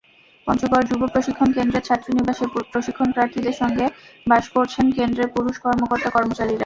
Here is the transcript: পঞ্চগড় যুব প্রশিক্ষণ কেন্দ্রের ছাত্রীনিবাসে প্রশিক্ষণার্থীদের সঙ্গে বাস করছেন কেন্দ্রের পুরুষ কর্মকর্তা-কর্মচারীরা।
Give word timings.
পঞ্চগড় 0.47 0.85
যুব 0.89 1.01
প্রশিক্ষণ 1.13 1.49
কেন্দ্রের 1.57 1.85
ছাত্রীনিবাসে 1.87 2.45
প্রশিক্ষণার্থীদের 2.73 3.55
সঙ্গে 3.61 3.85
বাস 4.25 4.45
করছেন 4.55 4.85
কেন্দ্রের 4.97 5.29
পুরুষ 5.35 5.55
কর্মকর্তা-কর্মচারীরা। 5.65 6.59